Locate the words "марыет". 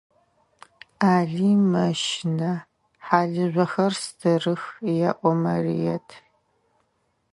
5.41-6.07